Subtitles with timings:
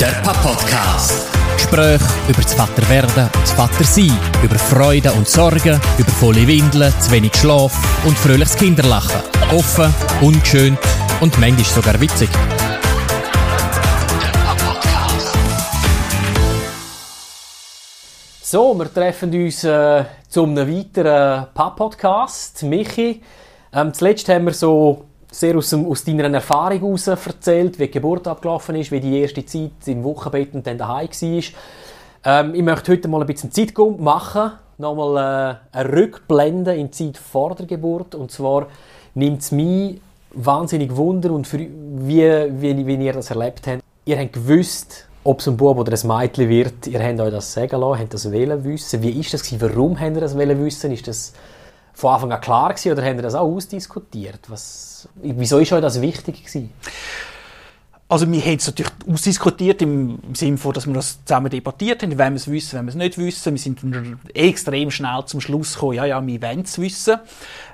[0.00, 1.26] Der Papa-Podcast.
[1.56, 7.10] Gespräche über das Vaterwerden und das Vatersein, über Freude und Sorgen, über volle Windeln, zu
[7.10, 7.76] wenig Schlaf
[8.06, 9.20] und fröhliches Kinderlachen.
[9.50, 10.78] Offen, ungeschönt
[11.20, 12.28] und manchmal sogar witzig.
[18.40, 22.62] So, wir treffen uns äh, zu einem weiteren Pub-Podcast.
[22.62, 23.20] Michi,
[23.72, 25.07] ähm, zuletzt haben wir so
[25.38, 29.20] sehr aus, dem, aus deiner Erfahrung heraus erzählt, wie die Geburt abgelaufen ist, wie die
[29.20, 31.42] erste Zeit im Wochenbett und dann daheim war.
[32.24, 37.12] Ähm, ich möchte heute mal ein bisschen Zeit machen, nochmal äh, eine Rückblende in die
[37.12, 38.14] Zeit vor der Geburt.
[38.14, 38.66] Und zwar
[39.14, 40.00] nimmt es mich
[40.32, 42.22] wahnsinnig Wunder und für, wie,
[42.60, 43.82] wie, wie ihr das erlebt habt.
[44.04, 47.52] Ihr habt gewusst, ob es ein Bub oder ein Mädchen wird, ihr habt euch das
[47.52, 49.02] sagen lassen, habt das wählen wissen.
[49.02, 49.60] Wie ist das?
[49.60, 50.90] Warum habt ihr das wählen wissen?
[50.90, 51.32] Ist das
[51.98, 54.38] von Anfang an klar gewesen oder habt ihr das auch ausdiskutiert?
[54.46, 56.72] Was, wieso ist euch das wichtig gewesen?
[58.08, 62.16] Also wir haben es natürlich ausdiskutiert im Sinne von, dass wir das zusammen debattiert haben,
[62.16, 63.52] wenn wir es wissen, wenn wir es nicht wissen.
[63.52, 63.80] Wir sind
[64.32, 67.16] extrem schnell zum Schluss gekommen, ja, ja, wir wollen es wissen.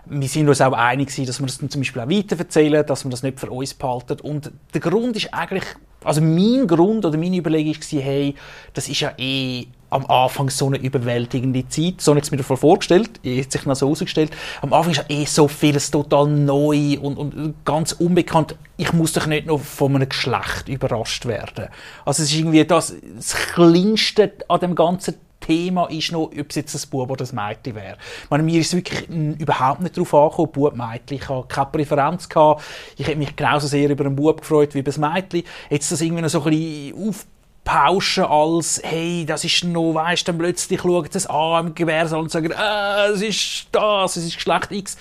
[0.06, 3.04] Wir sind uns auch einig gewesen, dass wir das dann zum Beispiel auch weiterverzählen, dass
[3.04, 4.20] wir das nicht für uns behalten.
[4.20, 5.64] Und der Grund ist eigentlich,
[6.02, 8.34] also mein Grund oder meine Überlegung war, hey,
[8.72, 12.00] das ist ja eh am Anfang so eine überwältigende Zeit.
[12.00, 13.20] So habe ich es mir vorgestellt.
[13.22, 14.32] Jetzt sich mal so herausgestellt.
[14.60, 18.56] Am Anfang ist eh so vieles total neu und, und ganz unbekannt.
[18.76, 21.68] Ich muss doch nicht noch von einem Geschlecht überrascht werden.
[22.04, 26.56] Also es ist irgendwie das, das Kleinste an dem ganzen Thema ist noch, ob es
[26.56, 27.96] jetzt ein Bub oder ein Mädchen wäre.
[28.24, 31.18] Ich meine, mir ist es wirklich überhaupt nicht darauf angekommen, Bub, Mädchen.
[31.18, 32.28] Ich hatte keine Präferenz.
[32.28, 32.64] Gehabt.
[32.96, 35.42] Ich hätte mich genauso sehr über einen Bub gefreut wie über ein Mädchen.
[35.70, 37.26] Jetzt das irgendwie noch so ein bisschen auf
[37.64, 42.30] pauschen als, hey, das ist noch, weißt dann plötzlich schaut es an im Gewehrsaal und
[42.30, 44.96] sagen, äh, es ist das, es ist Geschlecht X.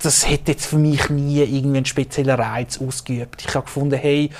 [0.00, 3.44] Das hätte jetzt für mich nie irgendwie einen speziellen Reiz ausgeübt.
[3.46, 4.30] Ich habe gefunden, hey,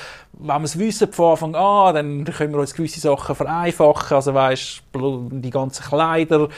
[0.41, 4.15] wenn wir es wissen von Anfang an, dann können wir uns gewisse Sachen vereinfachen.
[4.15, 6.49] Also weißt, die ganzen Kleider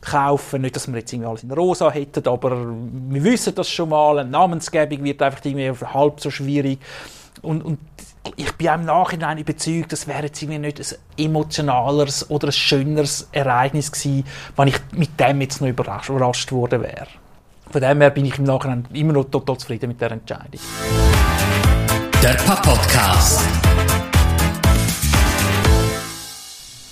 [0.00, 0.62] kaufen.
[0.62, 4.18] Nicht, dass wir jetzt irgendwie alles in rosa hätten, aber wir wissen das schon mal.
[4.18, 6.78] Eine Namensgebung wird einfach irgendwie halb so schwierig.
[7.42, 7.78] Und, und
[8.36, 12.52] ich bin auch im Nachhinein überzeugt, das wäre jetzt irgendwie nicht ein emotionaleres oder ein
[12.52, 14.24] schöneres Ereignis gewesen,
[14.56, 17.08] wenn ich mit dem jetzt noch überrascht, überrascht worden wäre.
[17.70, 20.60] Von dem her bin ich im Nachhinein immer noch total zufrieden mit der Entscheidung.
[22.22, 23.40] Der Papa-Podcast.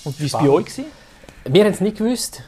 [0.04, 0.64] Und wie war es bei euch?
[0.66, 0.84] Gewesen?
[1.44, 2.42] Wir haben es nicht gewusst.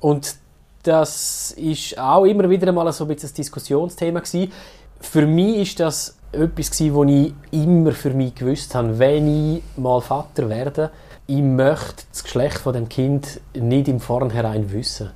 [0.00, 0.36] Und
[0.82, 4.52] das ist auch immer wieder mal so ein bisschen ein Diskussionsthema gewesen.
[5.00, 8.98] Für mich ist das etwas gewesen, ich immer für mich gewusst habe.
[8.98, 10.90] Wenn ich mal Vater werde,
[11.26, 15.10] ich möchte das Geschlecht von dem Kind nicht im Vornherein wissen.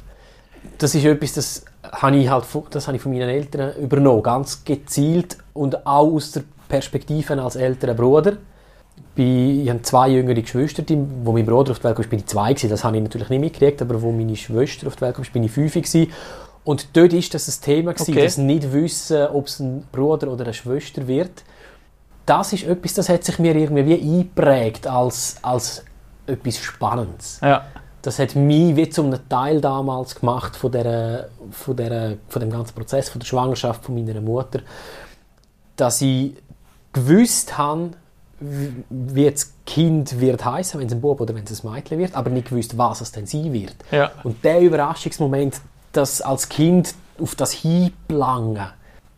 [0.79, 4.65] Das ist etwas, das habe ich halt, das habe ich von meinen Eltern übernommen, ganz
[4.65, 8.35] gezielt und auch aus der Perspektive als älterer Bruder.
[9.15, 10.83] Ich habe zwei jüngere Geschwister,
[11.23, 12.71] wo mein Bruder auf die Welt kam, bin ich zwei gewesen.
[12.71, 15.45] Das habe ich natürlich nicht mitgekriegt, aber wo meine Schwester auf die Welt kam, bin
[15.45, 16.13] ich fünf gewesen.
[16.67, 18.25] Und dort ist das ein Thema gewesen, okay.
[18.25, 21.45] das nicht wissen, ob es ein Bruder oder eine Schwester wird.
[22.27, 25.85] Das ist etwas, das hat sich mir irgendwie wie eingeprägt als, als
[26.27, 27.39] etwas Spannendes.
[27.41, 27.67] Ja.
[28.03, 32.51] Das hat mich wie zu einem Teil damals gemacht von, der, von, der, von dem
[32.51, 34.59] ganzen Prozess, von der Schwangerschaft von meiner Mutter,
[35.77, 36.33] dass ich
[36.93, 37.91] gewusst habe,
[38.41, 42.17] wie das Kind wird heißen, wenn es ein Bub oder wenn es ein Mädchen wird,
[42.17, 43.77] aber nicht gewusst, was es denn sein wird.
[43.93, 44.11] Ja.
[44.25, 45.61] Und der Überraschungsmoment,
[45.97, 48.67] das als Kind auf das hinplangen,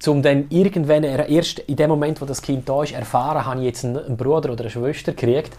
[0.06, 3.66] um dann irgendwann, erst in dem Moment, wo das Kind da ist, erfahren, habe ich
[3.66, 5.52] jetzt einen Bruder oder eine Schwester gekriegt,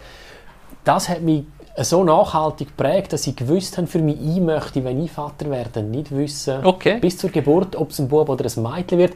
[0.84, 1.44] das hat mich
[1.76, 5.82] so nachhaltig geprägt, dass ich gewusst habe, für mich, ich möchte, wenn ich Vater werde,
[5.82, 6.98] nicht wissen, okay.
[7.00, 9.12] bis zur Geburt, ob es ein Bub oder ein Mädchen wird.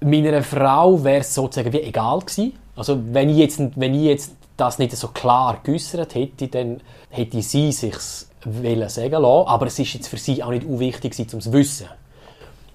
[0.00, 2.54] Meiner Frau wäre es sozusagen wie egal gewesen.
[2.74, 7.40] Also wenn ich jetzt, wenn ich jetzt das nicht so klar geäußert hätte, dann hätte
[7.40, 7.96] sie sich
[8.44, 11.52] wollen sagen lassen, aber es ist jetzt für sie auch nicht unwichtig um es zu
[11.52, 11.86] wissen.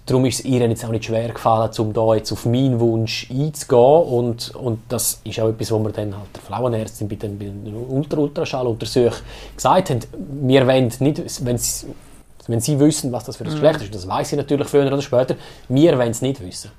[0.05, 3.29] Darum ist es ihr jetzt auch nicht schwer gefallen, um da jetzt auf meinen Wunsch
[3.29, 7.37] einzugehen und, und das ist auch etwas, was wir dann halt der Frauenärztin bei den,
[7.37, 9.11] bei den Ultra-Ultraschalluntersuchungen
[9.53, 9.99] gesagt haben,
[10.41, 11.87] wir wollen nicht, wenn sie,
[12.47, 15.01] wenn sie wissen, was das für ein Geschlecht ist, das weiß sie natürlich früher oder
[15.01, 15.35] später,
[15.67, 16.71] wir wollen es nicht wissen.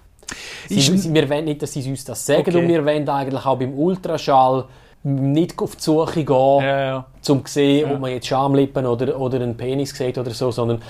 [0.68, 2.56] Sie, wir wollen nicht, dass sie uns das sagen okay.
[2.56, 4.64] und wir wollen eigentlich auch beim Ultraschall
[5.02, 6.96] nicht auf die Suche gehen, ja, ja.
[7.28, 10.82] um zu sehen, ob man jetzt Schamlippen oder, oder einen Penis sieht oder so, sondern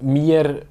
[0.00, 0.62] wir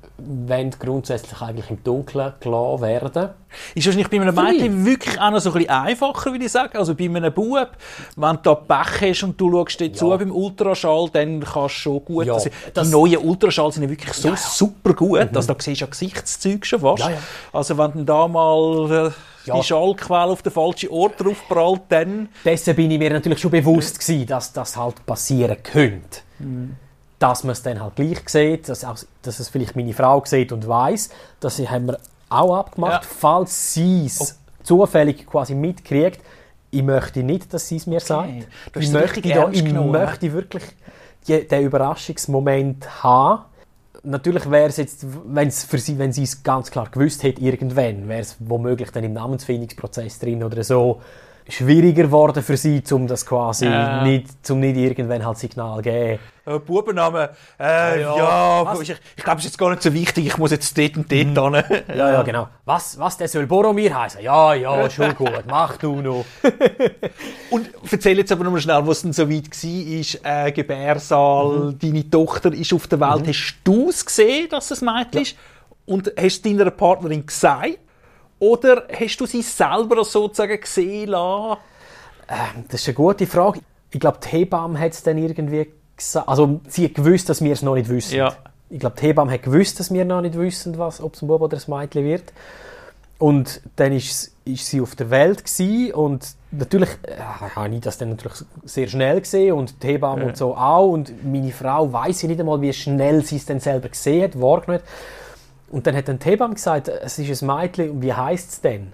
[0.48, 3.30] wollen grundsätzlich eigentlich im Dunkeln gelassen werden.
[3.74, 6.78] Ist wahrscheinlich bei einem Mädchen wirklich auch noch so ein bisschen einfacher, würde ich sagen.
[6.78, 7.70] Also bei einem Bub,
[8.16, 9.94] wenn du da Pech hast und du schaust dir Ja.
[9.94, 12.26] zu beim Ultraschall, dann kannst du schon gut...
[12.26, 15.36] Ja, also, die neuen Ultraschall sind ja wirklich so Ja, super gut.
[15.36, 17.10] Also da siehst du ja Gesichtszüge schon fast.
[17.52, 19.12] Also wenn dann da mal äh,
[19.48, 19.56] Ja.
[19.58, 22.30] die Schallquelle auf den falschen Ort draufprallt, dann...
[22.46, 26.20] Dessen bin ich mir natürlich schon bewusst gewesen, dass das halt passieren könnte.
[27.20, 30.52] Dass man es dann halt gleich sieht, dass, auch, dass es vielleicht meine Frau sieht
[30.52, 31.10] und weiß,
[31.42, 32.00] das haben wir
[32.30, 33.04] auch abgemacht.
[33.04, 33.10] Ja.
[33.20, 36.22] Falls sie es zufällig quasi mitkriegt,
[36.72, 38.48] ich möchte nicht, dass sie es mir sagt.
[38.74, 40.06] Du Ich möchte, da, ich genommen, ja.
[40.06, 40.64] möchte wirklich
[41.28, 43.44] die, den Überraschungsmoment haben.
[44.04, 48.08] Natürlich wäre es jetzt, wenn's für sie, wenn sie es ganz klar gewusst hätte, irgendwann,
[48.08, 51.02] wäre es womöglich dann im Namensfindungsprozess drin oder so
[51.50, 54.04] schwieriger geworden für sie, um das quasi Ja.
[54.04, 56.20] nicht, zum nicht irgendwann halt Signal geben.
[56.46, 57.30] Äh, Bubenname,
[57.60, 58.82] äh, Ja, ja, was?
[58.82, 61.12] ich, ich glaube, es ist jetzt gar nicht so wichtig, ich muss jetzt dort und
[61.12, 61.84] dort hin.
[61.96, 62.48] Ja, ja, genau.
[62.66, 64.22] Was, was, der soll Boromir heißen?
[64.22, 66.26] Ja, ja, schon gut, mach du noch.
[67.52, 72.10] Und erzähl jetzt aber noch mal schnell, was denn so weit war, äh, Gebärsaal, deine
[72.10, 73.28] Tochter ist auf der Welt.
[73.28, 75.36] Hast du es gesehen, dass es ein Mädchen ist?
[75.86, 77.80] Und hast du deiner Partnerin gesagt?
[78.40, 81.60] Oder hast du sie selber sozusagen gesehen lassen?
[82.30, 83.60] Ähm, das ist eine gute Frage.
[83.92, 86.28] Ich glaube, die Hebamme hat es dann irgendwie gesagt.
[86.28, 88.16] Also, sie hat gewusst, dass wir es noch nicht wissen.
[88.16, 88.36] Ja.
[88.70, 91.28] Ich glaube, die Hebamme hat gewusst, dass wir noch nicht wissen, was, ob es ein
[91.28, 92.32] Bub oder ein Mädchen wird.
[93.18, 97.98] Und dann ist, ist sie auf der Welt gewesen und natürlich äh, habe ich das
[97.98, 102.24] dann natürlich sehr schnell gesehen und die Hebamme und so auch und meine Frau weiß
[102.24, 104.90] nicht einmal, wie schnell sie es dann selber gesehen hat, wahrgenommen hat.
[105.72, 108.62] Und dann hat dann die Hebamme gesagt, es ist ein Mädchen und wie heißt es
[108.62, 108.94] denn?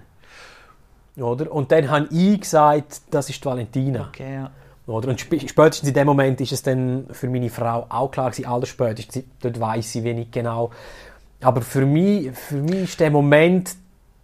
[1.16, 1.50] Oder?
[1.50, 4.08] Und dann habe ich gesagt, das ist die Valentina.
[4.08, 4.50] Okay, ja.
[4.86, 5.08] Oder?
[5.08, 8.46] Und sp spätestens in dem Moment ist es dann für meine Frau auch klar gewesen,
[8.46, 10.70] allerspätestens, dort weiss sie wenig genau.
[11.40, 13.74] Aber für mich, für mich ist der Moment,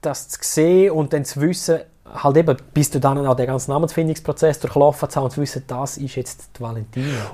[0.00, 3.70] das zu sehen und dann zu wissen, halt eben, bis du dann auch den ganzen
[3.70, 7.30] Namensfindungsprozess durchlaufen zu haben und zu wissen, das ist jetzt die Valentina.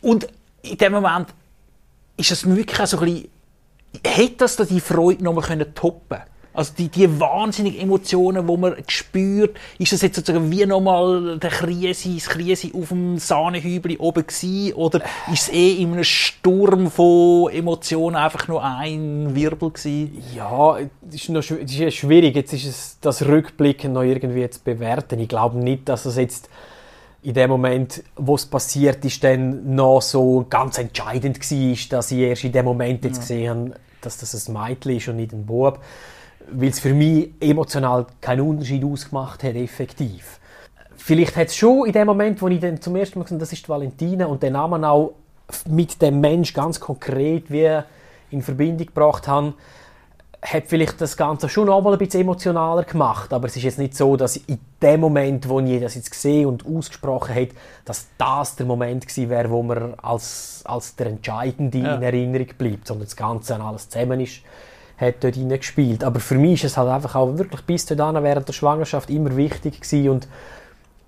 [0.00, 0.28] Und
[0.62, 1.28] in dem Moment
[2.16, 3.28] ist es wirklich auch so ein bisschen,
[4.04, 6.18] hätte das da die Freude noch mal können toppen
[6.52, 11.50] Also die, die wahnsinnigen Emotionen, die man spürt, ist das jetzt sozusagen wie nochmal der
[11.50, 15.00] Krise, das Krise auf dem Sahnehübeli oben gewesen, oder
[15.32, 20.22] ist es eh in einem Sturm von Emotionen einfach nur ein Wirbel gewesen?
[20.34, 24.60] Ja, es ist, noch, ist ja schwierig, jetzt ist es das Rückblicken noch irgendwie zu
[24.62, 25.18] bewerten.
[25.18, 26.48] Ich glaube nicht, dass es jetzt
[27.24, 32.18] in dem Moment, wo es passiert ist, dann noch so ganz entscheidend war, dass ich
[32.18, 33.74] erst in dem Moment jetzt gesehen habe,
[34.04, 35.80] dass das ein Mädchen ist und nicht ein Bub.
[36.50, 40.40] Weil es für mich emotional keinen Unterschied ausgemacht hat, effektiv.
[40.96, 43.52] Vielleicht hat es schon in dem Moment, wo ich dann zum ersten Mal habe, das
[43.52, 45.14] ist Valentina und den Namen auch
[45.68, 47.80] mit dem Mensch ganz konkret wie
[48.30, 49.54] in Verbindung gebracht habe,
[50.44, 53.32] hat vielleicht das Ganze schon noch mal ein bisschen emotionaler gemacht.
[53.32, 56.46] Aber es ist jetzt nicht so, dass in dem Moment, wo ich das jetzt gesehen
[56.46, 57.48] und ausgesprochen habe,
[57.86, 61.94] dass das der Moment gewesen wäre, wo man als, als der Entscheidende Ja.
[61.94, 64.42] in Erinnerung bleibt, sondern das Ganze an alles zusammen ist,
[64.98, 66.04] hat dort gespielt.
[66.04, 69.34] Aber für mich ist es halt einfach auch wirklich bis dahin während der Schwangerschaft immer
[69.36, 70.28] wichtig gewesen und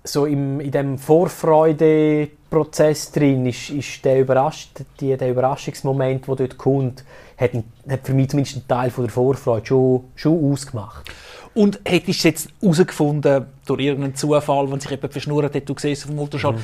[0.07, 4.69] so im, in dem Vorfreude-Prozess drin ist, ist der, Überrasch
[4.99, 7.03] die, der Überraschungsmoment, der dort kommt,
[7.37, 7.51] hat,
[7.87, 11.09] hat für mich zumindest einen Teil von der Vorfreude schon, schon ausgemacht.
[11.53, 16.03] Und hättest du jetzt herausgefunden, durch irgendeinen Zufall, wenn sich jemand verschnurrt hat, du siehst
[16.03, 16.55] auf dem Ultraschall,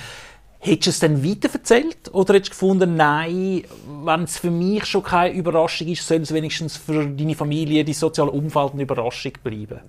[0.60, 2.13] hättest du es dann weiterverzählt?
[2.13, 3.63] Oder hättest du gefunden, nein,
[4.04, 7.94] wenn es für mich schon keine Überraschung ist, soll es wenigstens für deine Familie, dein
[7.94, 9.81] soziales Umfeld eine Überraschung bleiben?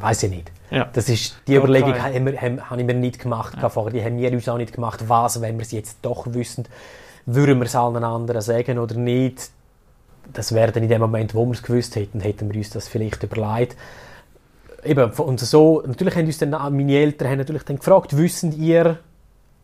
[0.00, 0.50] Weiß ich nicht.
[0.70, 0.88] Ja.
[0.92, 1.64] Das ist, die Okay.
[1.64, 3.56] Überlegung haben wir, haben, habe ich mir nicht gemacht.
[3.70, 3.92] vorher.
[3.92, 5.08] Die haben wir uns auch nicht gemacht.
[5.08, 6.64] Was, wenn wir es jetzt doch wüssten,
[7.26, 9.50] würden wir es allen anderen sagen oder nicht?
[10.32, 12.86] Das wäre dann in dem Moment, wo wir es gewusst hätten, hätten wir uns das
[12.86, 13.76] vielleicht überlegt.
[14.84, 18.98] Eben, und so, natürlich haben uns dann, meine Eltern haben natürlich dann gefragt, wissen ihr,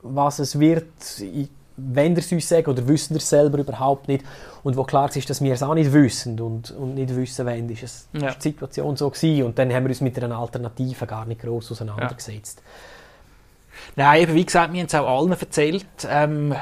[0.02, 0.86] was es wird,
[1.20, 4.24] i- wenn ihr es uns sagt, oder wissen ihr es selber überhaupt nicht?
[4.62, 7.68] Und wo klar ist, dass wir es auch nicht wissen und, und nicht wissen wollen,
[7.68, 8.32] ist, es, Ja.
[8.32, 9.44] die Situation so gewesen.
[9.44, 12.62] Und dann haben wir uns mit einer Alternative gar nicht groß auseinandergesetzt.
[13.96, 15.86] Nein, eben, wie gesagt, wir haben es auch allen erzählt.
[16.08, 16.54] Ähm,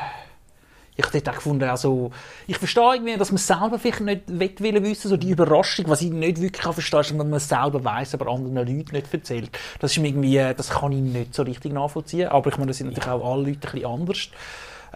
[0.95, 2.11] ich habe dort auch gefunden, also,
[2.47, 6.03] ich verstehe irgendwie, dass man es selber vielleicht nicht will wissen, so die Überraschung, was
[6.03, 8.93] ich nicht wirklich kann verstehen kann, ist, wenn man es selber weiß, aber anderen Leuten
[8.93, 9.51] nicht erzählt.
[9.81, 12.29] Das ist irgendwie, äh, das kann ich nicht so richtig nachvollziehen.
[12.29, 14.29] Aber ich meine, das sind natürlich auch alle Leute ein bisschen anders.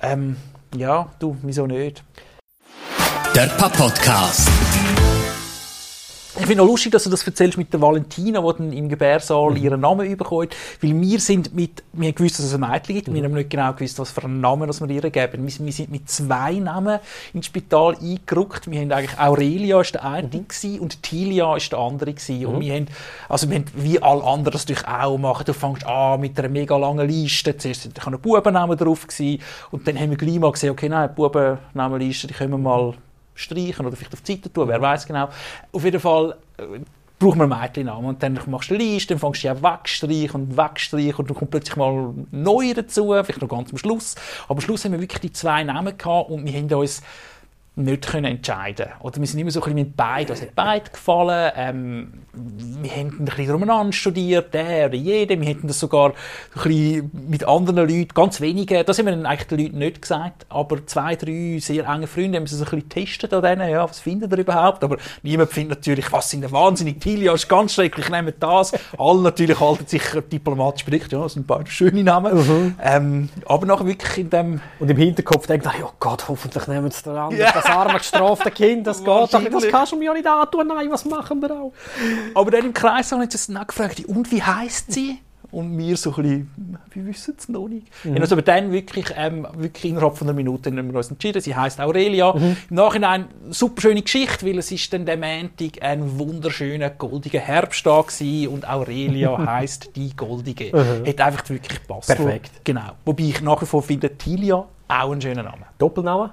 [0.02, 0.36] Ähm,
[0.74, 2.04] ja, du, wieso nicht?
[3.34, 4.48] Der Papa-Podcast.
[6.38, 9.52] Ich finde auch lustig, dass du das erzählst mit der Valentina, die dann im Gebärsaal
[9.52, 9.56] Mhm.
[9.56, 10.54] ihren Namen bekommt.
[10.82, 13.08] Weil wir sind mit, wir haben gewusst, dass es ein Mädchen gibt.
[13.08, 13.14] Mhm.
[13.14, 15.46] Wir haben nicht genau gewusst, was für einen Namen wir ihr geben.
[15.46, 16.98] Wir, wir sind mit zwei Namen
[17.32, 18.70] ins Spital eingerückt.
[18.70, 20.46] Wir haben eigentlich Aurelia ist der eine Mhm.
[20.46, 22.46] gewesen und Tilia ist der andere gewesen.
[22.46, 22.86] Und wir haben,
[23.30, 25.44] also wir haben, wie alle anderen das natürlich auch machen.
[25.46, 27.56] Du fängst an mit einer mega langen Liste.
[27.56, 29.40] Zuerst sind ein Bubennamen drauf gewesen.
[29.70, 32.92] Und dann haben wir gleich mal gesehen, okay, nein, Bubennamenliste, die können wir mal
[33.36, 35.28] streichen oder vielleicht auf die Seite tun, wer weiß genau.
[35.72, 36.80] Auf jeden Fall äh,
[37.18, 40.56] braucht man Mädchennamen und dann machst du eine Liste, dann fängst du an wegstreichen und
[40.56, 44.16] wegstreichen und dann kommt plötzlich mal neu dazu, vielleicht noch ganz am Schluss.
[44.44, 47.02] Aber am Schluss haben wir wirklich die zwei Namen gehabt und wir haben uns
[47.76, 50.90] nicht können entscheiden Oder wir sind immer so ein bisschen mit beiden, uns hat beide
[50.90, 51.52] gefallen.
[51.54, 55.38] Ähm, wir haben ein bisschen umeinander studiert, der oder jeder.
[55.38, 56.14] Wir hätten das sogar ein
[56.54, 60.46] bisschen mit anderen Leuten, ganz wenigen, das haben wir dann eigentlich den Leuten nicht gesagt,
[60.48, 63.86] aber zwei, drei sehr enge Freunde haben sie so ein bisschen getestet an denen, ja,
[63.86, 64.82] was findet ihr überhaupt?
[64.82, 68.72] Aber niemand findet natürlich, was sind denn wahnsinnig, Tilia ist ganz schrecklich, nehmt das.
[68.96, 70.02] Alle natürlich halten sich
[70.32, 72.74] diplomatisch bedeckt, ja, das sind beide schöne Namen.
[72.82, 76.90] Ähm, aber nachher wirklich in dem Und im Hinterkopf denkt er, oh Gott, hoffentlich nehmen
[76.90, 77.65] sie den anderen, Ja.
[77.66, 80.90] Das arme gestrafte Kind, das geht doch, das kannst du mir ja nicht antun, nein,
[80.90, 81.72] was machen wir auch?
[82.34, 85.18] Aber dann im Kreis haben wir uns dann auch gefragt, und wie heisst sie?
[85.52, 87.86] Und wir so ein bisschen, wir wissen es noch nicht.
[88.04, 88.18] Mhm.
[88.20, 91.40] Also aber dann wirklich, ähm, wirklich innerhalb von einer Minute haben wir uns entschieden.
[91.40, 92.32] Sie heißt Aurelia.
[92.32, 98.08] Im Nachhinein super schöne Geschichte, weil es ist dann der Montag ein wunderschöner goldiger Herbsttag
[98.08, 100.72] gewesen und Aurelia heißt die Goldige.
[101.06, 102.08] Hat einfach wirklich gepasst.
[102.08, 102.50] Perfekt.
[102.64, 102.92] Genau.
[103.04, 105.66] Wobei ich nach wie vor finde, Tilia auch ein schöner Name.
[105.78, 106.30] Doppelname?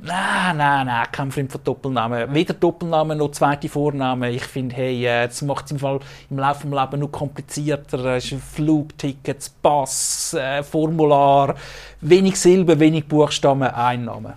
[0.00, 2.32] Nein, nein, nein, kein Freund von Doppelnamen.
[2.32, 4.32] Weder Doppelnamen noch zweite Vornamen.
[4.32, 5.98] Ich finde, hey, äh, das macht es im, Fall
[6.30, 8.04] im Laufe des Lebens noch komplizierter.
[8.16, 11.56] Es ist ein Flugticket, Pass, äh, Formular,
[12.00, 14.34] wenig Silben, wenig Buchstaben, ein Name.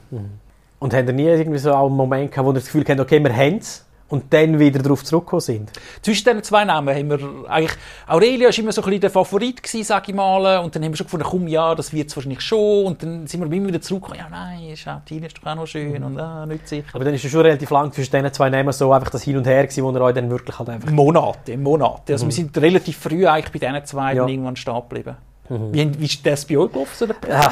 [0.79, 3.23] Und habt ihr nie irgendwie so einen Moment gehabt, wo ihr das Gefühl habt, okay,
[3.23, 5.71] wir haben es und dann wieder darauf zurückgekommen sind?
[6.03, 7.71] Zwischen diesen zwei Namen haben wir eigentlich,
[8.07, 10.91] Aurelia war immer so ein bisschen der Favorit gewesen, sag ich mal, und dann haben
[10.91, 13.67] wir schon gefunden, komm, ja, das wird es wahrscheinlich schon, und dann sind wir immer
[13.67, 14.75] wieder zurückgekommen, ja, nein,
[15.05, 16.87] Tina ist doch auch noch schön, und ah, nicht sicher.
[16.93, 19.37] Aber dann ist es schon relativ lang zwischen diesen zwei Namen so einfach das Hin
[19.37, 20.91] und Her gewesen, wo ihr euch dann wirklich halt einfach...
[20.91, 22.13] Monate, Monate.
[22.13, 24.27] Also wir sind relativ früh eigentlich bei diesen zwei Ja.
[24.27, 25.15] irgendwann stehen geblieben.
[25.49, 26.91] Wie, wie ist das bei euch gelaufen?
[26.95, 27.51] So der hat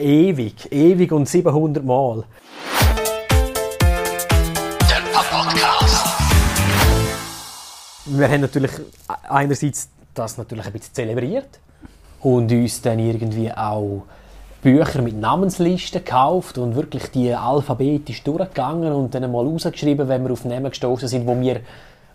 [0.00, 2.22] ewig, ewig und 700 Mal.
[8.08, 8.70] Wir haben natürlich
[9.28, 11.58] einerseits das natürlich ein bisschen zelebriert
[12.20, 14.04] und uns dann irgendwie auch
[14.62, 20.32] Bücher mit Namenslisten gekauft und wirklich die alphabetisch durchgegangen und dann mal rausgeschrieben, wenn wir
[20.32, 21.60] auf Namen gestoßen sind, wo wir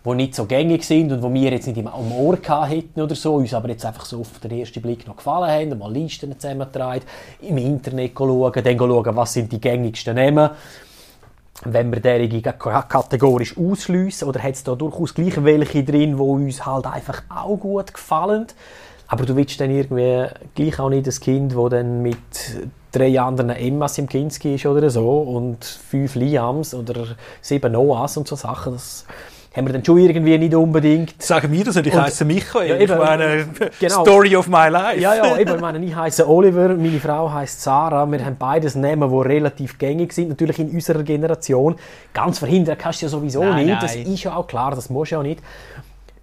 [0.04, 3.14] wo nicht so gängig sind und wo wir jetzt nicht im, am Ohr hätten oder
[3.14, 6.36] so, uns aber jetzt einfach so auf den ersten Blick noch gefallen haben, mal Listen
[6.38, 7.02] zusammengetragen,
[7.40, 10.50] im Internet schauen, dann schauen, was sind die gängigsten Namen
[11.64, 16.66] wenn wir derige kategorisch ausschliessen oder hat es da durchaus gleich welche drin, wo uns
[16.66, 18.46] halt einfach auch gut gefallen.
[19.06, 22.16] Aber du willst dann irgendwie gleich auch nicht das Kind, wo dann mit
[22.92, 28.26] drei anderen Emmas im Kinski ist oder so und fünf Liams oder sieben Noahs und
[28.26, 28.72] so Sachen.
[28.72, 29.04] Das
[29.54, 31.20] haben wir dann schon irgendwie nicht unbedingt.
[31.22, 31.88] Sagen wir das nicht?
[31.88, 32.68] Ich heiße Michael.
[32.70, 32.98] Ja, ich eben.
[32.98, 33.46] meine,
[33.78, 34.02] Genau.
[34.02, 34.98] Story of my life.
[34.98, 38.10] Ja, ja, eben, ich meine, ich heiße Oliver, meine Frau heißt Sarah.
[38.10, 41.76] Wir haben beides Namen, die relativ gängig sind, natürlich in unserer Generation.
[42.14, 43.82] Ganz verhindern kannst du ja sowieso Nein, nicht.
[43.82, 44.06] Das nein.
[44.06, 45.40] ist ja auch klar, das muss ja auch nicht.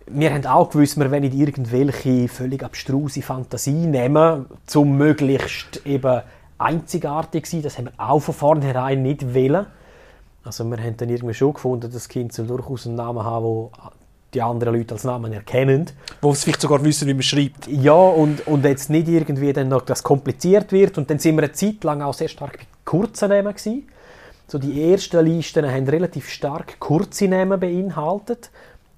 [0.08, 6.22] Wir haben auch gewusst, wir wollen nicht irgendwelche völlig abstruse Fantasie nehmen, zum möglichst eben
[6.58, 7.62] einzigartig sein.
[7.62, 9.68] Das haben wir auch von vornherein nicht wollen.
[10.44, 13.70] Also wir haben dann irgendwie schon gefunden, dass das Kind soll durchaus einen Namen haben,
[13.72, 14.00] den
[14.34, 15.90] die anderen Leute als Namen erkennen.
[16.22, 17.68] Wo sie vielleicht sogar wissen, wie man schreibt.
[17.68, 20.98] Ja, und, und jetzt nicht irgendwie dann noch das kompliziert wird.
[20.98, 23.88] Und dann sind wir eine Zeit lang auch sehr stark bei kurzen Namen gewesen.
[24.48, 28.50] So die ersten Listen haben relativ stark kurze Namen beinhaltet.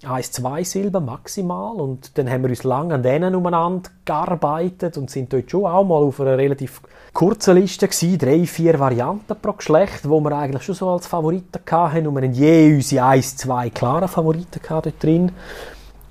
[0.04, 1.76] Eins, zwei Silben maximal.
[1.76, 5.84] Und dann haben wir uns lange an denen umeinander gearbeitet und sind dort schon auch
[5.84, 6.82] mal auf einer relativ
[7.14, 8.18] kurzen Liste gewesen.
[8.18, 12.08] Drei, vier Varianten pro Geschlecht, wo wir eigentlich schon so als Favoriten hatten.
[12.08, 15.32] Und wir haben je unsere eins, zwei klaren Favoriten dort drin.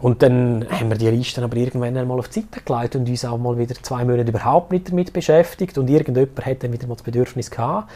[0.01, 3.25] Und dann haben wir die Liste aber irgendwann einmal auf die Seite gelegt und uns
[3.25, 5.77] auch mal wieder zwei Monate überhaupt nicht damit beschäftigt.
[5.77, 7.91] Und irgendjemand hat dann wieder mal das Bedürfnis gehabt.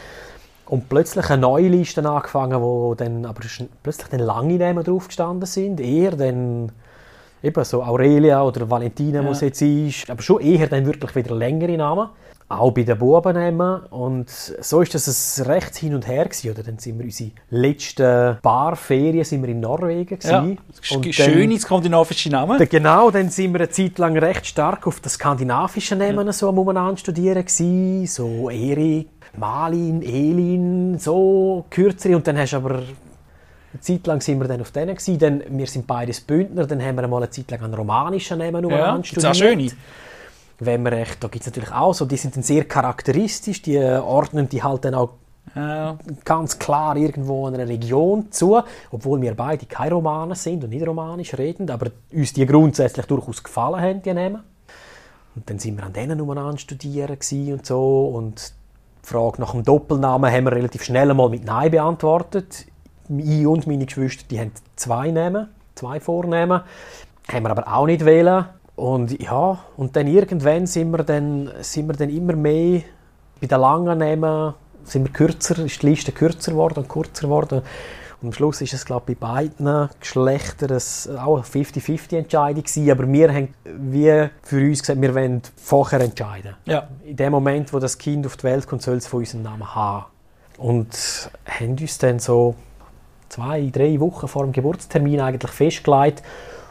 [0.67, 3.41] Und plötzlich eine neue Liste angefangen, wo dann aber
[3.83, 5.79] plötzlich dann lange Namen drauf gestanden sind.
[5.79, 6.71] Eher dann
[7.43, 9.29] eben so Aurelia oder Valentina, Ja.
[9.29, 10.09] was jetzt ist.
[10.09, 12.09] Aber schon eher dann wirklich wieder längere Namen.
[12.47, 13.85] Auch bei den Bubennamen.
[13.89, 16.51] Und so ist das ein rechts hin und her gewesen.
[16.51, 20.41] Oder dann sind wir unsere letzten paar Ferien sind wir in Norwegen Ja.
[20.41, 20.59] gewesen.
[20.91, 22.59] Und dann- Schöne skandinavische Namen.
[22.59, 26.49] da- Genau, dann sind wir eine Zeit lang recht stark auf das skandinavische Namen so
[26.49, 32.75] am umeinander studieren gsi, so Erik, Malin, Elin, so kürzere und dann hast du aber
[32.75, 36.81] Eine Zeit lang sind wir dann auf denen gewesen, dann, wir sind beides Bündner, dann
[36.81, 39.25] haben wir mal eine Zeit lang einen romanischen Namen nur Ja, studiert.
[39.31, 39.69] auch schöne.
[40.59, 43.77] Wenn wir echt, da gibt es natürlich auch so, die sind dann sehr charakteristisch, die
[43.77, 45.09] ordnen die halt dann auch
[45.53, 45.97] Ja.
[46.23, 48.61] ganz klar irgendwo einer Region zu,
[48.91, 53.43] obwohl wir beide keine Romanen sind und nicht romanisch reden, aber uns die grundsätzlich durchaus
[53.43, 54.41] gefallen haben, die Namen.
[55.35, 57.17] Und dann sind wir an denen umeinander studieren
[57.51, 58.53] und so und
[59.05, 62.65] die Frage nach dem Doppelnamen haben wir relativ schnell mal mit Nein beantwortet.
[63.07, 66.61] Ich und meine Geschwister, die haben zwei Namen, zwei Vornamen,
[67.31, 68.45] haben wir aber auch nicht wählen.
[68.75, 72.81] Und ja, und dann irgendwann sind wir dann, sind wir dann immer mehr
[73.39, 77.61] bei den langen Namen sind wir kürzer, ist die Liste kürzer geworden und kürzer geworden.
[78.21, 80.71] Und am Schluss ist es, glaube ich, bei beiden Geschlechtern
[81.19, 82.91] auch eine 50-50-Entscheidung gewesen.
[82.91, 86.55] Aber wir haben wie für uns gesagt, wir wollen vorher entscheiden.
[86.65, 86.87] Ja.
[87.03, 89.75] In dem Moment, wo das Kind auf die Welt kommt, soll es von unserem Namen
[89.75, 90.05] haben.
[90.57, 92.55] Und haben uns dann so
[93.27, 96.23] zwei, drei Wochen vor dem Geburtstermin eigentlich festgelegt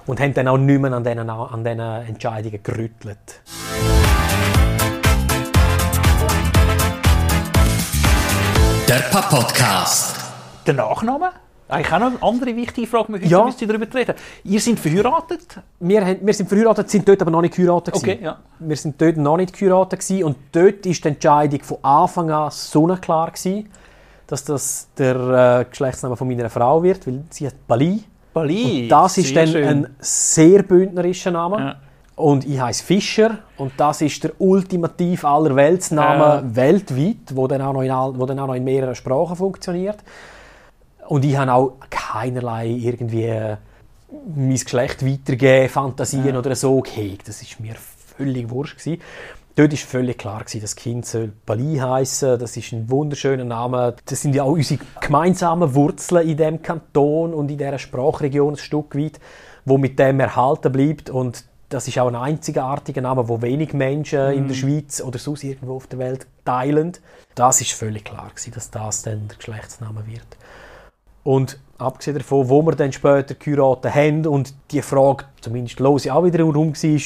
[0.06, 3.42] und haben dann auch nicht mehr an diesen, an diesen Entscheidungen gerüttelt.
[8.88, 10.23] Der Papa-Podcast.
[10.66, 11.30] Der Nachname?
[11.66, 13.44] Eigentlich auch noch eine andere wichtige Frage, wir heute Ja.
[13.44, 14.14] müssen darüber reden.
[14.44, 15.61] Ihr seid verheiratet?
[15.80, 17.94] Wir, haben, wir sind verheiratet, sind dort aber noch nicht geheiratet.
[17.94, 18.37] Okay, ja.
[18.59, 22.50] Wir sind dort noch nicht geheiratet gewesen und dort ist die Entscheidung von Anfang an
[22.50, 23.71] sonnenklar gewesen,
[24.26, 28.04] dass das der äh, Geschlechtsname von meiner Frau wird, weil sie hat Bali.
[28.35, 28.83] Bali.
[28.83, 29.64] Und das ist dann schön.
[29.66, 31.59] ein sehr bündnerischer Name.
[31.59, 31.76] Ja.
[32.16, 37.73] Und ich heiße Fischer und das ist der ultimativ aller Weltsname weltweit, wo dann, auch
[37.73, 39.97] noch in all, wo dann auch noch in mehreren Sprachen funktioniert.
[41.08, 43.56] Und ich habe auch keinerlei irgendwie äh,
[44.34, 47.28] mein Geschlecht weitergeben, Fantasien oder so gehegt.
[47.28, 47.75] Das ist mir
[48.16, 49.02] völlig wurscht gewesen.
[49.56, 52.38] Dort war völlig klar, gewesen, das Kind soll Bali heißen.
[52.40, 53.94] Das ist ein wunderschöner Name.
[54.06, 58.56] Das sind ja auch unsere gemeinsamen Wurzeln in dem Kanton und in dieser Sprachregion ein
[58.56, 59.20] Stück weit,
[59.64, 61.08] wo mit dem erhalten bleibt.
[61.08, 65.44] Und das ist auch ein einzigartiger Name, wo wenig Menschen in der Schweiz oder sonst
[65.44, 66.92] irgendwo auf der Welt teilen.
[67.37, 70.37] Das ist völlig klar, gewesen, dass das dann der Geschlechtsname wird.
[71.24, 76.24] Und abgesehen davon, wo wir dann später geheiratet haben und die Frage, zumindest los auch
[76.24, 77.00] wieder im Raum war,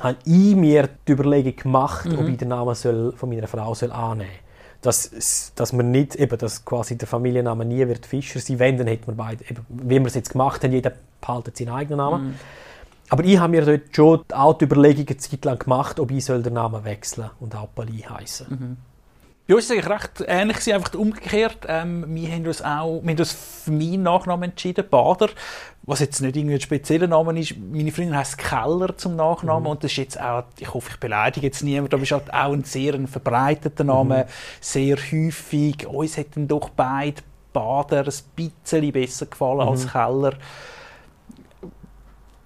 [0.00, 3.92] habe ich mir die Überlegung gemacht, ob ich den Namen soll, von meiner Frau soll
[3.92, 4.40] annehmen soll.
[4.82, 8.86] Dass, dass man nicht, eben, dass quasi der Familienname nie wird Fischer sein wenn, dann
[8.86, 12.38] hätten wir beide, eben, wie wir es jetzt gemacht haben, jeder behaltet seinen eigenen Namen.
[13.10, 16.24] Aber ich habe mir dort schon auch die Überlegung eine Zeit lang gemacht, ob ich
[16.24, 18.46] soll den Namen wechseln und auch Bali heißen.
[18.48, 18.54] Bei
[19.58, 21.66] ist es eigentlich recht ähnlich, einfach umgekehrt.
[21.66, 23.32] Ähm, wir haben uns auch wir haben uns
[23.64, 25.28] für meinen Nachnamen entschieden, Bader.
[25.82, 27.56] Was jetzt nicht irgendwie ein spezieller Name ist.
[27.58, 31.46] Meine Freundin heißt Keller zum Nachnamen und das ist jetzt auch, ich hoffe, ich beleidige
[31.46, 34.26] jetzt niemanden, aber es ist halt auch ein sehr ein verbreiteter Name,
[34.60, 35.86] sehr häufig.
[35.86, 40.34] Uns hätten doch beide Bader ein bisschen besser gefallen als Keller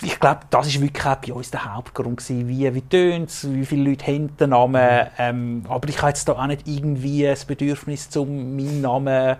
[0.02, 3.50] ich glaube, das ist wirklich auch bei uns der Hauptgrund gewesen, wie, wie tönt es,
[3.50, 7.22] wie viele Leute haben den Namen, ähm, aber ich habe jetzt da auch nicht irgendwie
[7.22, 9.36] das Bedürfnis, um meinen Namen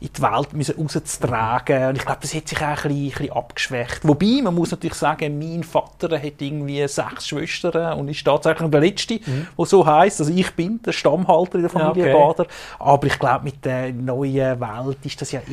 [0.00, 3.10] in die Welt müssen rauszutragen und ich glaube, das hat sich auch ein bisschen, ein
[3.10, 4.00] bisschen abgeschwächt.
[4.02, 8.80] Wobei, man muss natürlich sagen, mein Vater hat irgendwie sechs Schwestern und ist tatsächlich der
[8.80, 10.20] Letzte, der so heisst.
[10.20, 12.34] Also ich bin der Stammhalter in der Familie okay.
[12.34, 12.46] Bader,
[12.78, 15.52] aber ich glaube, mit der neuen Welt ist das ja eh...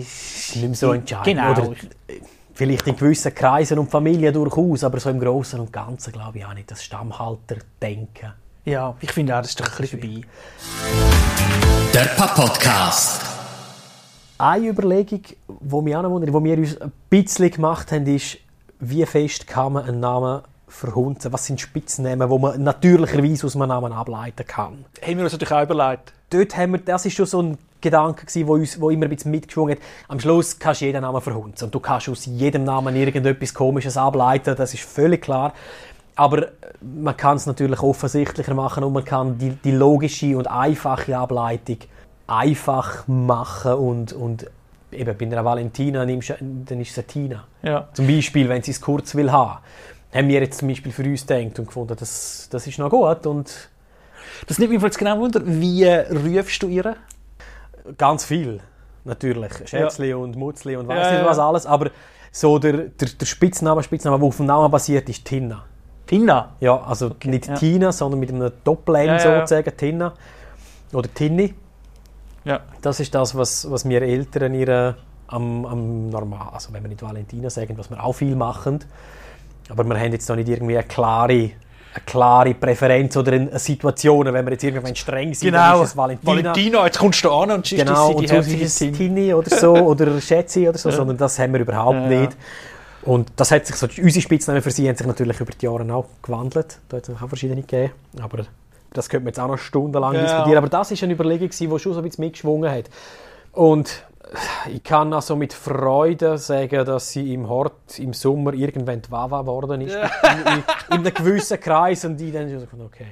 [0.00, 1.24] nicht mehr so entscheidend.
[1.24, 1.50] Genau.
[1.52, 1.76] Oder
[2.58, 6.44] vielleicht in gewissen Kreisen und Familien durchaus, aber so im Großen und Ganzen glaube ich
[6.44, 8.32] auch nicht das Stammhalter-Denken.
[8.64, 10.20] Ja, ich finde auch, das ist doch ein bisschen vorbei.
[11.94, 13.22] Der Papa-Podcast.
[14.38, 18.38] Eine Überlegung, die mich auch noch wundert, die wir uns ein bisschen gemacht haben, ist,
[18.80, 21.32] wie fest kann man einen Namen verhunzen?
[21.32, 24.84] Was sind Spitznamen, die man natürlicherweise aus einem Namen ableiten kann?
[25.00, 26.12] Haben wir uns natürlich auch überlegt.
[26.30, 29.10] Dort haben wir, das ist schon so ein Gedanke gewesen, wo uns, wo immer ein
[29.10, 29.82] bisschen mitgeschwungen hat.
[30.08, 33.96] Am Schluss kannst du jeden Namen verhunzen und du kannst aus jedem Namen irgendetwas Komisches
[33.96, 35.52] ableiten, das ist völlig klar.
[36.16, 36.50] Aber äh,
[36.82, 41.78] man kann es natürlich offensichtlicher machen und man kann die, die logische und einfache Ableitung
[42.26, 44.50] einfach machen und, und
[44.92, 47.44] eben bei einer Valentina nimmst, dann ist es eine Tina.
[47.62, 47.88] Ja.
[47.92, 49.58] Zum Beispiel, wenn sie es kurz will haben.
[50.12, 53.26] Haben wir jetzt zum Beispiel für uns gedacht und gefunden, das, das ist noch gut
[53.26, 53.68] und
[54.46, 55.40] Das nimmt mich jetzt genau wunder.
[55.44, 56.96] Wie äh, rufst du ihr?
[57.96, 58.60] Ganz viel,
[59.04, 59.52] natürlich.
[59.66, 61.26] Schätzli und Mutzli und weiß Ja, nicht ja.
[61.26, 61.66] was alles.
[61.66, 61.90] Aber
[62.32, 65.64] so der, der, der Spitzname, Spitzname, der auf dem Namen basiert, ist Tina.
[66.06, 66.54] Tina.
[66.60, 67.54] Ja, also nicht ja.
[67.54, 69.40] Tina, sondern mit einem Doppel-N Ja, ja, ja.
[69.40, 70.12] sozusagen, Tina.
[70.92, 71.54] Oder Tinni.
[72.44, 72.60] Ja.
[72.80, 74.96] Das ist das, was, was wir Eltern ihre
[75.28, 78.80] am, am normal, also wenn wir nicht Valentina sagen, was wir auch viel machen.
[79.68, 81.50] Aber wir haben jetzt noch nicht irgendwie eine klare
[81.94, 85.96] eine klare Präferenz oder eine Situation, wenn wir jetzt irgendwann streng sind, Genau, ist es
[85.96, 86.32] Valentina.
[86.32, 89.50] Valentina, jetzt kommst du an und schießt Genau, die und sonst ist es Tini oder
[89.50, 92.20] so, oder Schätzi oder so, sondern das haben wir überhaupt Ja, ja.
[92.20, 92.36] nicht.
[93.02, 95.94] Und das hat sich so, unsere Spitznamen für sie haben sich natürlich über die Jahre
[95.94, 96.78] auch gewandelt.
[96.88, 97.92] Da hat es auch verschiedene gegeben.
[98.20, 98.44] Aber
[98.92, 100.22] das könnte man jetzt auch noch stundenlang Ja.
[100.22, 100.58] diskutieren.
[100.58, 102.84] Aber das ist eine Überlegung, die schon so ein bisschen mitgeschwungen hat.
[103.52, 104.02] Und
[104.72, 109.40] ich kann also mit Freude sagen, dass sie im Hort im Sommer irgendwann die Wawa
[109.40, 109.94] geworden ist.
[109.94, 112.04] In, in, in einem gewissen Kreis.
[112.04, 113.06] Und ich dann so, okay.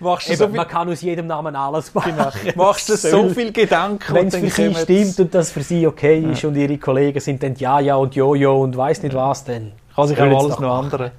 [0.00, 2.14] Machst Eben, so man kann aus jedem Namen alles machen.
[2.54, 6.20] machst du so viel Gedanken Wenn es für sie stimmt und das für sie okay
[6.20, 9.72] ist und ihre Kollegen sind dann ja, ja und jojo und weiß nicht was, dann
[9.94, 11.10] Kann sich auch alles noch machen.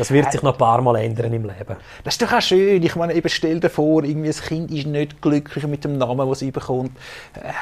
[0.00, 1.76] Das wird sich noch ein paar Mal ändern im Leben.
[2.04, 2.82] Das ist doch auch schön.
[2.82, 6.26] Ich meine, eben stell dir vor, irgendwie ein Kind ist nicht glücklich mit dem Namen,
[6.26, 6.96] den es bekommt.
[7.34, 7.52] Äh,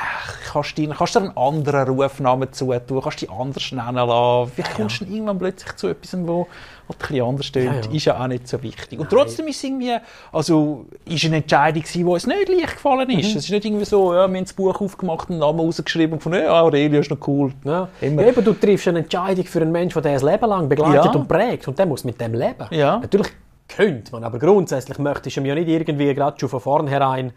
[0.53, 4.53] kannst du dir kannst du einen anderen Rufnamen zutun, kannst du dich anders nennen lassen.
[4.55, 6.47] Vielleicht kommst du dann irgendwann plötzlich zu etwas, wo
[6.89, 7.65] wo ein bisschen anders steht.
[7.65, 7.91] Ja, ja.
[7.93, 8.99] Ist ja auch nicht so wichtig.
[8.99, 9.97] Und trotzdem ist es irgendwie,
[10.33, 13.29] also, ist eine Entscheidung gewesen, die uns nicht leicht gefallen ist.
[13.37, 16.23] Es ist nicht irgendwie so, ja, wir haben das Buch aufgemacht, einen Namen rausgeschrieben und
[16.23, 17.53] von, ja, Aurelia ist noch cool.
[17.65, 17.89] Ja.
[18.01, 18.23] Immer.
[18.23, 21.11] Ja, eben, du triffst eine Entscheidung für einen Menschen, der ein Leben lang begleitet Ja.
[21.13, 22.67] und prägt und der muss mit dem leben.
[22.71, 22.99] Ja.
[22.99, 23.29] Natürlich
[23.69, 27.33] könnte man, aber grundsätzlich möchtest du ihm ja nicht irgendwie gerade schon von vornherein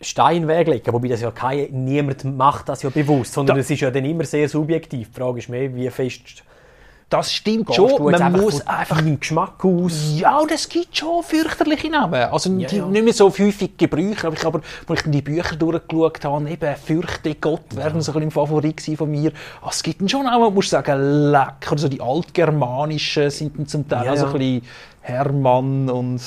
[0.00, 3.90] Steinweg legen, wobei das ja kein, niemand macht das ja bewusst, sondern es ist ja
[3.90, 5.08] dann immer sehr subjektiv.
[5.08, 6.42] Die Frage ist mehr, wie fest
[7.10, 8.02] Das stimmt gehst schon.
[8.02, 12.14] Man einfach muss einfach deinem Geschmack aus Ja, und es gibt schon fürchterliche Namen.
[12.14, 12.86] Also Ja, ja.
[12.86, 16.76] nicht mehr so häufig Gebräuche, aber ich aber, als ich die Bücher durchgeschaut habe, eben
[16.76, 19.32] «Fürchte Gott» wären so ein bisschen im Favorit von mir.
[19.62, 21.70] Ah, es gibt schon Namen, musst du sagen, leck.
[21.70, 24.32] Oder so die altgermanischen sind dann zum Teil Ja, auch so ja.
[24.32, 24.62] ein bisschen
[25.02, 26.20] Hermann und...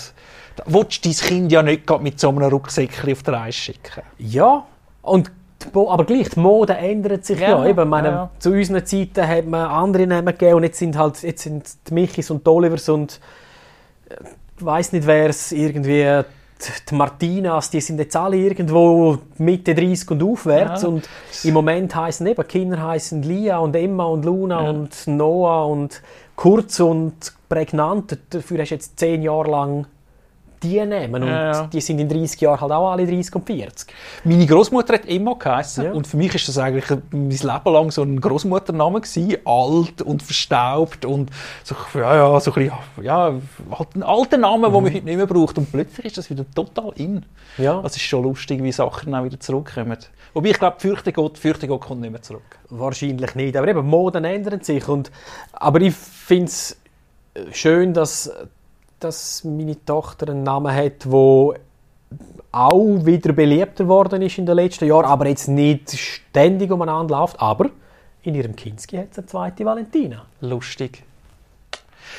[0.55, 4.01] Da willst du dein Kind ja nicht mit so einem Rucksäckchen auf die Reise schicken.
[4.17, 4.65] Ja,
[5.03, 5.31] und
[5.73, 7.49] aber gleich, die Mode ändert sich ja.
[7.49, 8.29] Ja, Eben, meine, ja.
[8.39, 11.93] Zu unseren Zeiten hat man andere Namen gegeben und jetzt sind halt jetzt sind die
[11.93, 13.19] Michis und die Olivers und
[14.09, 14.15] äh,
[14.59, 16.21] ich weiß nicht, wer es irgendwie
[16.89, 20.87] die, Martinas, die sind jetzt alle irgendwo Mitte 30 und aufwärts Ja.
[20.89, 21.07] und
[21.43, 24.69] im Moment heißen eben Kinder heißen Lia und Emma und Luna Ja.
[24.71, 26.01] und Noah und
[26.35, 27.13] kurz und
[27.49, 28.17] prägnant.
[28.31, 29.85] Dafür hast du jetzt zehn Jahre lang
[30.63, 31.67] die nehmen und Ja, ja.
[31.67, 33.93] die sind in 30 Jahren halt auch alle 30 und 40.
[34.23, 35.91] Meine Großmutter hat Emma geheißen Ja.
[35.91, 40.23] und für mich ist das eigentlich mein Leben lang so ein Großmuttername gewesen, alt und
[40.23, 41.29] verstaubt und
[41.63, 43.33] so, ja, ja, so ein bisschen, ja,
[43.71, 46.45] halt ein alter Name, den man heute nicht mehr braucht und plötzlich ist das wieder
[46.53, 47.25] total in.
[47.57, 47.81] Ja.
[47.81, 49.97] Das ist schon lustig, wie Sachen auch wieder zurückkommen.
[50.33, 52.59] Wobei ich glaube, fürchte Gott, fürchte Gott kommt nicht mehr zurück.
[52.69, 53.57] Wahrscheinlich nicht.
[53.57, 54.87] Aber eben, Moden ändern sich.
[54.87, 55.11] Und,
[55.53, 56.77] aber ich finde es
[57.51, 58.31] schön, dass,
[58.99, 61.53] dass meine Tochter einen Namen hat, der
[62.51, 67.39] auch wieder beliebter geworden ist in den letzten Jahren, aber jetzt nicht ständig umeinander läuft.
[67.39, 67.69] Aber
[68.23, 70.25] in ihrem Kinski hat es eine zweite Valentina.
[70.41, 71.03] Lustig.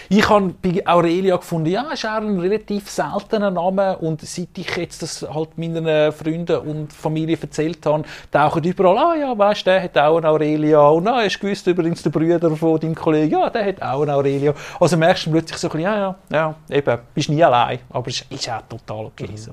[0.08, 4.76] Ich habe bei Aurelia gefunden, ja, ist auch ein relativ seltener Name und seit ich
[4.76, 9.70] jetzt das halt meinen Freunden und Familie erzählt habe, tauchen überall, ah ja, weißt du,
[9.70, 12.94] der hat auch eine Aurelia und ah, hast du gewusst, übrigens der Bruder von deinem
[12.94, 14.54] Kollegen, ja, der hat auch eine Aurelia.
[14.80, 18.08] Also merkst du plötzlich so ein bisschen, ja, ja, ja, eben, bist nie allein, aber
[18.08, 19.52] es ist auch total okay so.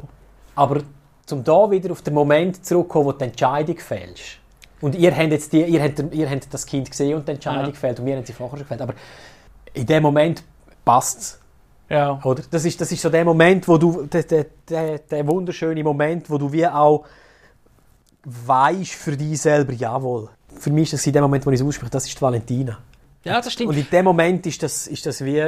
[0.56, 0.82] Aber
[1.26, 4.38] zum da wieder auf den Moment zurückzukommen, wo du die Entscheidung fällst.
[4.82, 7.64] Und ihr habt, jetzt die, ihr habt, ihr habt das Kind gesehen und die Entscheidung
[7.64, 7.70] Ja.
[7.72, 8.82] gefällt und wir haben sie vorher schon gefällt.
[8.82, 8.94] Aber
[9.76, 10.44] in dem Moment
[10.84, 11.40] passt es.
[11.90, 12.20] Ja.
[12.24, 12.44] Oder?
[12.50, 16.30] Das, ist, das ist so der Moment, wo du, der, der, der, der wunderschöne Moment,
[16.30, 17.06] wo du wie auch
[18.24, 20.30] weißt für dich selber, jawohl.
[20.60, 22.80] Für mich ist das in dem Moment, wo ich es ausspreche, das ist die Valentina.
[23.24, 23.70] ja, das stimmt.
[23.70, 25.44] Und in dem Moment ist das, ist das wie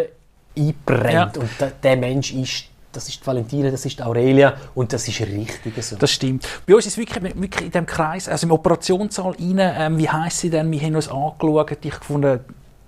[0.55, 1.35] eingebrennt.
[1.35, 1.41] Ja.
[1.41, 5.83] Und der, der Mensch ist, das ist Valentina, das ist Aurelia und das ist richtig
[5.83, 5.95] so.
[5.95, 6.47] Das stimmt.
[6.67, 10.09] Bei uns ist es wirklich, wirklich in dem Kreis, also im Operationssaal rein, ähm, wie
[10.09, 10.71] heisst sie denn?
[10.71, 12.39] Wir haben uns angeschaut, ich gefunden,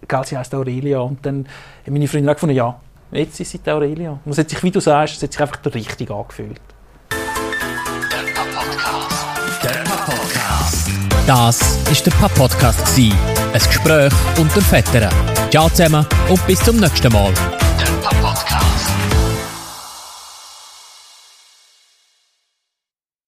[0.09, 0.99] gell, sie heisst Aurelia.
[0.99, 1.45] Und dann
[1.85, 2.77] haben meine Freundin auch gefunden, ja,
[3.11, 4.19] jetzt ist sie die Aurelia.
[4.25, 6.59] Und es hat sich, wie du sagst, es hat sich einfach richtig angefühlt.
[11.27, 11.59] Das
[11.91, 13.13] ist der Papp Podcast gsi.
[13.53, 15.13] Ein Gespräch unter Vettern.
[15.51, 17.31] Ciao zusammen und bis zum nächsten Mal.